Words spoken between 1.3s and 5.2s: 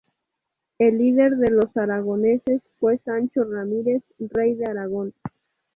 de los aragoneses fue Sancho Ramírez, rey de Aragón.